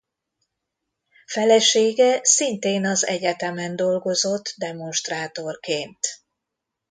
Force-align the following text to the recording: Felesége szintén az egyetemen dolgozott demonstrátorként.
Felesége 1.25 2.19
szintén 2.23 2.85
az 2.85 3.05
egyetemen 3.07 3.75
dolgozott 3.75 4.53
demonstrátorként. 4.57 5.99